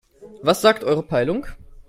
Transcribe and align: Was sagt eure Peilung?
Was 0.41 0.61
sagt 0.61 0.83
eure 0.83 1.03
Peilung? 1.03 1.45